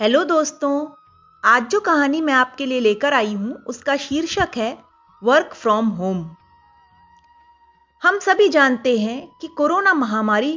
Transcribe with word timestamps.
Hello 0.00 0.22
दोस्तों, 0.24 0.86
आज 1.44 1.68
जो 1.68 1.78
कहानी 1.80 2.20
मैं 2.20 2.32
आपके 2.34 2.64
लिए 2.66 2.80
लेकर 2.80 3.14
आई 3.14 3.32
हूँ, 3.34 3.52
उसका 3.66 3.96
शीर्षक 3.96 4.56
है 4.56 4.76
वर्क 5.22 5.54
फ्रॉम 5.54 5.86
होम 5.90 6.18
हम 8.02 8.18
सभी 8.18 8.48
जानते 8.48 8.96
हैं 8.98 9.28
कि 9.40 9.48
कोरोना 9.48 9.94
महामारी 9.94 10.52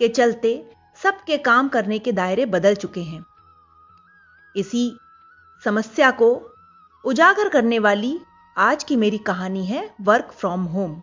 के 0.00 0.08
चलते 0.08 0.52
सबके 1.00 1.38
काम 1.38 1.68
करने 1.68 1.98
के 1.98 2.12
दायरे 2.12 2.46
बदल 2.46 2.74
चुके 2.74 3.02
हैं। 3.02 3.24
इसी 4.54 4.86
समस्या 5.64 6.10
को 6.12 6.30
उजागर 7.04 7.48
करने 7.48 7.78
वाली 7.78 8.18
आज 8.56 8.84
की 8.84 8.96
मेरी 8.96 9.18
कहानी 9.20 9.64
है 9.66 9.88
वर्क 10.00 10.30
फ्रॉम 10.32 10.64
होम 10.66 11.00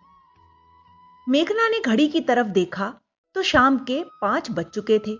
मेघना 1.26 1.68
ने 1.68 1.80
घड़ी 1.80 2.08
की 2.08 2.20
तरफ़ 2.22 2.46
देखा 2.52 2.92
तो 3.36 3.42
शाम 3.42 3.78
के 3.80 4.02
पाँच 4.22 4.50
बज 4.50 4.64
चुके 4.64 4.98
थे। 4.98 5.16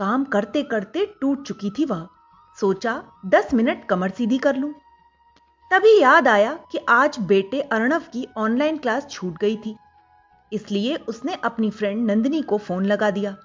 काम 0.00 0.24
करते 0.24 0.62
करते 0.62 1.04
टूट 1.20 1.42
चुकी 1.42 1.70
थी 1.70 1.84
वह। 1.84 2.06
सोचा, 2.58 3.02
दस 3.26 3.52
मिनट 3.54 3.84
कमर 3.84 4.10
सीधी 4.10 4.38
कर 4.38 4.56
लूँ। 4.56 4.72
तभी 5.70 5.98
याद 6.00 6.28
आया 6.28 6.52
कि 6.72 6.78
आज 6.88 7.18
बेटे 7.18 7.60
अर्णव 7.60 8.02
की 8.12 8.26
ऑनलाइन 8.36 8.78
क्लास 8.78 9.06
छूट 9.10 9.38
गई 9.40 9.56
थी। 9.56 9.76
इसलिए 10.52 10.94
उसने 11.08 11.34
अपनी 11.44 11.70
फ्रेंड 11.70 12.10
नंदिनी 12.10 12.40
को 12.42 12.58
फ़ोन 12.58 12.86
लगा 12.86 13.10
दिया। 13.10 13.36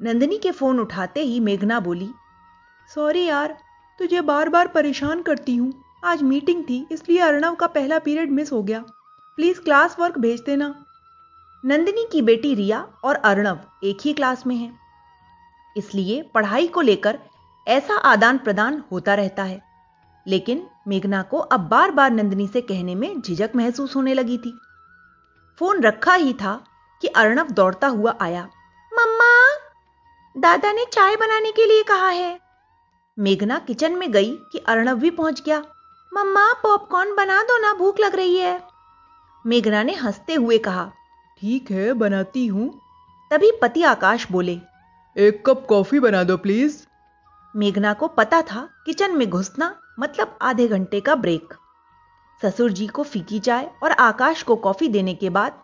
नंदिनी 0.00 0.38
के 0.38 0.50
फ़ोन 0.50 0.80
उठाते 0.80 1.20
ही 1.20 1.40
मेघना 1.40 1.80
बोली, 1.80 2.08
सॉरी 2.90 3.24
यार, 3.24 3.56
तुझे 4.00 4.20
बार 4.20 4.48
बार 4.48 4.68
परेशान 4.68 5.22
करती 5.22 5.56
हूँ। 5.56 5.72
आज 6.04 6.22
मीटिंग 6.22 6.62
थी, 6.64 6.86
इसलिए 6.92 7.18
अर्णव 7.18 7.54
का 7.54 7.66
पहला 7.68 7.98
पीरियड 7.98 8.30
मिस 8.30 8.52
हो 8.52 8.62
गया। 8.62 8.80
प्लीज़ 9.38 9.60
क्लास 9.60 9.96
वर्क 10.00 10.18
भेज 10.18 10.42
देना। 10.46 10.74
नंदिनी 11.64 12.06
की 12.12 12.22
बेटी 12.22 12.54
रिया 12.54 12.80
और 13.04 13.14
अर्णव 13.16 13.60
एक 13.84 13.98
ही 14.00 14.12
क्लास 14.12 14.46
में 14.46 14.56
हैं। 14.56 14.81
इसलिए 15.76 16.22
पढ़ाई 16.34 16.66
को 16.66 16.80
लेकर 16.80 17.18
ऐसा 17.68 17.94
आदान 17.94 18.38
प्रदान 18.38 18.82
होता 18.92 19.14
रहता 19.14 19.42
है। 19.42 19.62
लेकिन 20.26 20.66
मेघना 20.88 21.22
को 21.22 21.38
अब 21.38 21.60
बार 21.60 21.90
बार 21.90 22.10
नंदिनी 22.10 22.48
से 22.48 22.60
कहने 22.60 22.94
में 22.94 23.20
झिझक 23.20 23.50
महसूस 23.56 23.96
होने 23.96 24.14
लगी 24.14 24.38
थी। 24.38 24.58
फ़ोन 25.58 25.82
रखा 25.82 26.14
ही 26.14 26.32
था 26.32 26.64
कि 27.02 27.08
अर्णव 27.08 27.50
दौड़ता 27.50 27.86
हुआ 27.86 28.16
आया। 28.20 28.48
मम्मा 28.92 29.58
दादा 30.40 30.72
ने 30.72 30.84
चाय 30.84 31.16
बनाने 31.16 31.52
के 31.52 31.66
लिए 31.66 31.82
कहा 31.82 32.08
है। 32.08 32.40
मेघना 33.18 33.58
किचन 33.58 33.92
में 33.92 34.12
गई 34.12 34.36
कि 34.52 34.58
अर्णव 34.58 34.94
भी 34.94 35.10
पहुँच 35.10 35.42
गया। 35.42 35.64
मम्मा 36.14 36.52
पॉपकॉर्न 36.52 37.14
बना 37.14 37.42
दो 37.42 37.58
ना 37.58 37.72
भूख 37.74 38.00
लग 38.00 38.14
रही 38.14 38.36
है। 38.36 38.62
मेघना 39.46 39.82
ने 39.82 39.94
हँसते 39.94 40.34
हुए 40.34 40.58
कहा 40.58 40.92
ठीक 41.40 41.70
है 41.70 41.92
बनाती 41.92 42.46
हूँ। 42.46 42.80
तभी 43.30 43.52
पति 43.62 43.82
आकाश 43.82 44.26
बोले 44.32 44.60
एक 45.16 45.42
कप 45.46 45.66
कॉफ़ी 45.68 46.00
बना 46.00 46.22
दो 46.24 46.36
प्लीज़ 46.36 46.76
मेघना 47.54 47.92
को 47.92 48.06
पता 48.08 48.42
था 48.42 48.68
किचन 48.86 49.16
में 49.16 49.28
घुसना 49.30 49.74
मतलब 50.00 50.38
आधे 50.42 50.68
घंटे 50.68 51.00
का 51.00 51.14
ब्रेक 51.14 51.54
ससुर 52.42 52.72
जी 52.72 52.86
को 52.86 53.02
फीकी 53.02 53.40
चाय 53.40 53.70
और 53.82 53.92
आकाश 53.92 54.42
को 54.42 54.56
कॉफ़ी 54.56 54.88
देने 54.88 55.14
के 55.14 55.30
बाद 55.30 55.60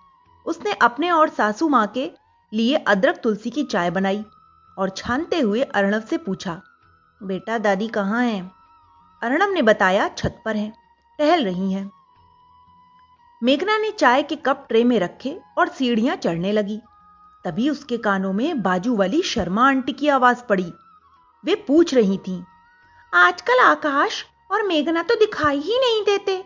उसने 0.46 0.72
अपने 0.72 1.10
और 1.10 1.28
सासू 1.28 1.68
माँ 1.68 1.86
के 1.86 2.10
लिए 2.52 2.76
अदरक 2.76 3.20
तुलसी 3.22 3.50
की 3.50 3.64
चाय 3.64 3.90
बनाई 3.90 4.24
और 4.78 4.90
छानते 4.90 5.40
हुए 5.40 5.62
अर्णव 5.62 6.00
से 6.00 6.16
पूछा, 6.16 6.60
बेटा, 7.20 7.58
दादी 7.58 7.88
कहाँ 7.88 8.24
है? 8.24 8.40
अर्णव 9.22 9.52
ने 9.52 9.62
बताया 9.62 10.08
छत 10.08 10.42
पर 10.44 10.56
है, 10.56 10.72
टहल 11.18 11.44
रही 11.44 11.72
हैं। 11.72 11.90
मेघना 13.42 13.78
ने 13.78 13.90
चाय 13.90 14.22
के 14.22 14.36
कप 14.36 14.66
ट्रे 14.68 14.84
में 14.84 14.98
रखे 15.00 15.38
और 15.58 15.68
सीढ़ियाँ 15.68 16.16
चढ़ने 16.16 16.52
लगी। 16.52 16.80
तभी 17.48 17.68
उसके 17.70 17.96
कानों 17.98 18.32
में 18.32 18.62
बाजू 18.62 18.94
वाली 18.96 19.20
शर्मा 19.22 19.66
आंटी 19.68 19.92
की 19.92 20.08
आवाज़ 20.10 20.42
पड़ी। 20.48 20.72
वे 21.44 21.54
पूछ 21.66 21.92
रही 21.94 22.16
थीं, 22.18 22.42
आजकल 23.12 23.60
आकाश 23.60 24.24
और 24.50 24.62
मेघना 24.62 25.02
तो 25.02 25.14
दिखाई 25.14 25.58
ही 25.58 25.78
नहीं 25.78 26.02
देते। 26.04 26.42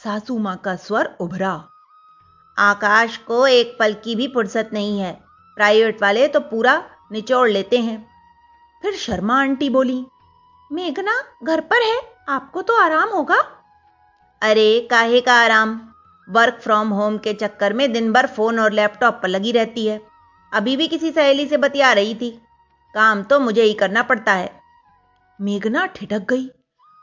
सासू 0.00 0.38
माँ 0.38 0.56
का 0.56 0.74
स्वर 0.76 1.10
उभरा। 1.20 1.52
आकाश 2.56 3.16
को 3.26 3.46
एक 3.46 3.76
पल 3.78 3.94
की 3.94 4.14
भी 4.14 4.28
फुर्सत 4.28 4.70
नहीं 4.72 4.98
है 5.00 5.12
प्राइवेट 5.56 6.00
वाले 6.02 6.26
तो 6.28 6.40
पूरा 6.42 6.82
निचोड़ 7.12 7.48
लेते 7.48 7.78
हैं। 7.78 7.98
फिर 8.82 8.94
शर्मा 8.96 9.40
आंटी 9.40 9.68
बोली 9.70 10.04
मेघना 10.70 11.20
घर 11.44 11.60
पर 11.62 11.82
है 11.82 12.00
आपको 12.28 12.62
तो 12.62 12.74
आराम 12.74 13.08
होगा? 13.08 13.40
अरे 14.42 14.80
काहे 14.90 15.20
का 15.20 15.34
आराम? 15.34 15.80
वर्क 16.28 16.58
फ्रॉम 16.62 16.88
होम 16.88 17.18
के 17.18 17.34
चक्कर 17.34 17.72
में 17.72 17.92
दिन 17.92 18.12
भर 18.12 18.26
फ़ोन 18.26 18.58
और 18.60 18.72
लैपटॉप 18.72 19.20
पर 19.22 19.28
लगी 19.28 19.52
रहती 19.52 19.86
है। 19.86 20.11
अभी 20.52 20.76
भी 20.76 20.88
किसी 20.88 21.10
सहेली 21.10 21.46
से 21.46 21.56
बतिया 21.56 21.92
रही 21.92 22.14
थी। 22.14 22.30
काम 22.94 23.22
तो 23.22 23.40
मुझे 23.40 23.62
ही 23.62 23.74
करना 23.74 24.02
पड़ता 24.02 24.32
है। 24.32 24.60
मेघना 25.40 25.86
ठिठक 25.86 26.18
गई। 26.18 26.50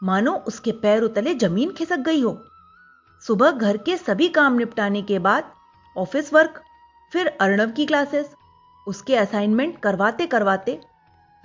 मानो 0.03 0.33
उसके 0.33 0.71
पैर 0.71 1.03
उतले 1.03 1.33
ज़मीन 1.33 1.71
खिसक 1.71 1.97
गई 1.97 2.21
हो। 2.21 2.43
सुबह 3.27 3.51
घर 3.51 3.77
के 3.77 3.97
सभी 3.97 4.29
काम 4.29 4.53
निपटाने 4.53 5.01
के 5.01 5.19
बाद 5.19 5.51
ऑफ़िस 5.97 6.33
वर्क, 6.33 6.63
फिर 7.13 7.27
अर्णव 7.27 7.71
की 7.71 7.85
क्लासेस, 7.85 8.33
उसके 8.87 9.15
असाइनमेंट 9.15 9.79
करवाते 9.79 10.27
करवाते 10.27 10.81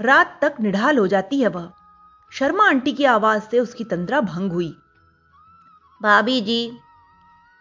रात 0.01 0.39
तक 0.43 0.55
निढाल 0.61 0.99
हो 0.99 1.07
जाती 1.07 1.41
है 1.41 1.49
वह। 1.49 1.73
शर्मा 2.33 2.69
आंटी 2.69 2.93
की 2.93 3.05
आवाज़ 3.05 3.43
से 3.43 3.61
उसकी 3.61 3.85
तंद्रा 3.85 4.21
भंग 4.21 4.53
हुई। 4.53 4.77
भाभी 6.03 6.41
जी। 6.41 6.79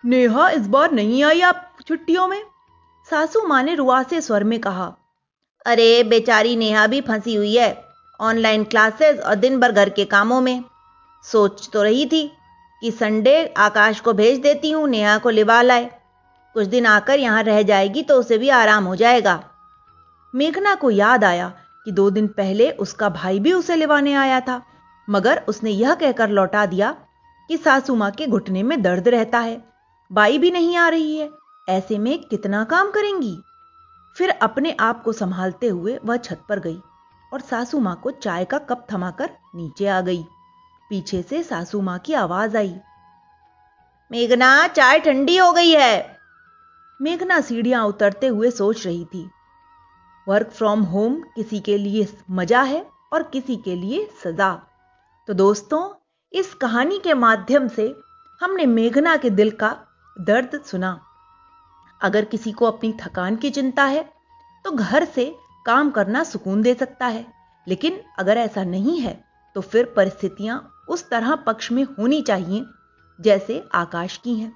नेहा, 0.06 0.50
इस 0.50 0.68
बार 0.68 0.92
नहीं 0.92 1.24
आई 1.24 1.42
आप 1.42 1.76
छुट्टियों 1.88 2.28
में? 2.28 2.44
सासू 3.08 3.46
माँ 3.48 3.62
ने 3.64 3.74
रुआसे 3.76 4.20
स्वर 4.22 4.44
में 4.44 4.60
कहा, 4.60 4.94
अरे, 5.66 6.04
बेचारी 6.04 6.56
नेहा 6.56 6.86
भी 6.88 7.02
फंसी 7.02 7.36
हुई 7.36 7.56
है 7.56 7.84
ऑनलाइन 8.20 8.64
क्लासेस 8.64 9.20
और 9.20 9.36
दिन 9.36 9.60
भर 9.60 9.72
घर 9.72 9.90
के 9.90 10.06
कामों 10.06 10.40
में। 10.42 10.64
सोच 11.26 11.70
तो 11.74 11.84
रही 11.84 12.06
थी 12.06 12.26
कि 12.82 12.92
संडे 12.92 13.46
आकाश 13.58 14.00
को 14.00 14.14
भेज 14.14 14.40
देती 14.40 14.72
हूँ, 14.72 14.88
नेहा 14.88 15.18
को 15.18 15.30
लिवा 15.30 15.62
लाए। 15.62 15.90
कुछ 16.56 16.68
दिन 16.68 16.86
आकर 16.86 17.20
यहाँ 17.20 17.44
रह 17.44 17.62
जाएगी 17.64 18.04
तो 18.04 18.20
उसे 18.20 18.38
भी 18.38 18.50
आराम 18.52 18.86
हो 18.86 18.96
जाएगा। 18.96 19.44
मेघना 20.34 20.76
को 20.76 20.90
याद 20.92 21.24
आया 21.24 21.48
कि 21.86 21.92
दो 21.92 22.10
दिन 22.10 22.28
पहले 22.28 22.72
उसका 22.72 23.10
भाई 23.12 23.40
भी 23.40 23.54
उसे 23.54 23.76
लिवाने 23.76 24.14
आया 24.16 24.40
था, 24.40 24.62
मगर 25.08 25.44
उसने 25.48 25.72
यह 25.72 25.94
कहकर 25.94 26.30
लौटा 26.30 26.66
दिया 26.66 26.96
कि 27.50 27.58
सासू 27.58 27.96
माँ 27.96 28.12
के 28.12 28.28
घुटने 28.28 28.64
में 28.64 28.82
दर्द 28.82 29.08
रहता 29.08 29.40
है, 29.40 29.64
बाई 30.12 30.38
भी 30.38 30.52
नहीं 30.52 30.76
आ 30.78 30.88
रही 30.90 31.18
है। 31.18 31.30
ऐसे 31.68 31.98
में 31.98 32.24
कितना 32.24 32.64
काम 32.66 32.92
करेंगी? 32.92 33.38
फिर 34.16 34.30
अपने 34.30 34.76
आप 34.80 35.02
को 35.04 35.12
संभालते 35.14 35.68
हुए 35.68 35.98
वह 36.06 36.18
छत 36.18 36.42
पर 36.50 36.60
गई 36.60 36.80
और 37.32 37.42
सासू 37.42 37.80
माँ 37.80 38.00
को 38.04 38.12
चाय 38.14 38.46
का 38.46 38.58
कप 38.62 38.86
थमाकर 38.92 39.30
नीचे 39.56 39.88
आ 39.88 40.00
गई। 40.02 40.24
पीछे 40.90 41.22
से 41.22 41.44
सासू 41.44 41.82
माँ 41.82 41.98
की 42.00 42.14
आवाज़ 42.14 42.58
आई, 42.58 42.76
मेघना, 44.12 44.68
चाय 44.68 45.00
ठंडी 45.00 45.38
हो 45.38 45.52
गई 45.52 45.72
है। 45.72 46.18
मेघना 47.00 47.40
सीढ़ियाँ 47.42 47.86
उतरते 47.86 48.28
हुए 48.28 48.52
सोच 48.52 48.86
रही 48.86 49.06
थी, 49.06 49.30
वर्क 50.28 50.50
फ्रॉम 50.50 50.82
होम 50.84 51.16
किसी 51.36 51.60
के 51.60 51.78
लिए 51.78 52.08
मज़ा 52.32 52.62
है 52.64 52.86
और 53.14 53.24
किसी 53.24 53.56
के 53.58 53.76
लिए 53.76 54.06
सजा। 54.24 54.54
तो 55.28 55.34
दोस्तों, 55.34 55.82
इस 56.34 56.54
कहानी 56.54 57.00
के 57.00 57.14
माध्यम 57.16 57.68
से 57.68 57.94
हमने 58.42 58.66
मेघना 58.68 59.16
के 59.18 59.30
दिल 59.32 59.52
का 59.54 59.76
दर्द 60.18 60.62
सुना। 60.62 61.00
अगर 62.04 62.26
किसी 62.26 62.52
को 62.52 62.66
अपनी 62.66 62.94
थकान 63.02 63.36
की 63.36 63.50
चिंता 63.50 63.84
है 63.86 64.04
तो 64.66 64.72
घर 64.72 65.06
से 65.06 65.26
काम 65.66 65.90
करना 65.92 66.24
सुकून 66.24 66.62
दे 66.62 66.74
सकता 66.74 67.08
है। 67.08 67.26
लेकिन 67.68 68.02
अगर 68.20 68.38
ऐसा 68.38 68.64
नहीं 68.64 69.00
है 69.00 69.14
तो 69.56 69.62
फिर 69.62 69.94
परिस्थितियाँ 69.96 70.58
उस 70.90 71.10
तरह 71.10 71.36
पक्ष 71.36 71.72
में 71.72 71.84
होनी 71.84 72.22
चाहिए, 72.22 72.66
जैसे 73.20 73.64
आकाश 73.74 74.18
की 74.18 74.36
हैं। 74.36 74.52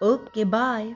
Okay, 0.00 0.44
bye. 0.44 0.94